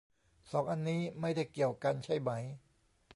[0.51, 2.31] สองอันนี้ไม่ได้เกี่ยวกันใช่ไหม